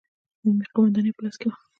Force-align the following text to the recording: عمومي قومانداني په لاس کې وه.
عمومي 0.41 0.65
قومانداني 0.73 1.11
په 1.15 1.21
لاس 1.23 1.35
کې 1.39 1.47
وه. 1.49 1.57